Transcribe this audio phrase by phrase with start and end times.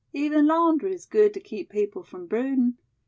[0.13, 2.75] Even laundry is good to keep people from brooding.